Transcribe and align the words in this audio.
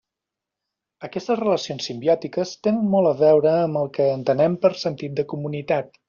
Aquestes 1.07 1.37
relacions 1.41 1.89
simbiòtiques 1.89 2.53
tenen 2.67 2.89
molt 2.93 3.09
a 3.09 3.13
veure 3.19 3.51
amb 3.57 3.81
el 3.83 3.91
que 3.99 4.07
entenem 4.17 4.55
per 4.65 4.73
sentit 4.85 5.21
de 5.21 5.27
comunitat. 5.35 5.93